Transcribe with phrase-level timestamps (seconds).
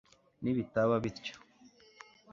[0.41, 1.35] nibitaba bityo